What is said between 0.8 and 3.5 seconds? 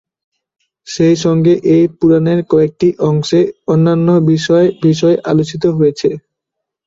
সেই সঙ্গে এই পুরাণের কয়েকটি অংশে